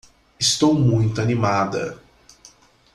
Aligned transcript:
Estou 0.39 0.73
muito 0.73 1.21
animada 1.21 2.01